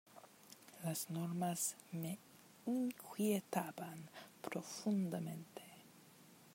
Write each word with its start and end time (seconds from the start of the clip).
Las 0.83 1.11
normas 1.11 1.75
me 1.91 2.17
inquietaban 2.65 4.09
profundamente. 4.41 5.61